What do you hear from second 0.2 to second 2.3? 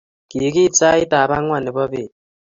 Kigiit sait tab angwan nebo beet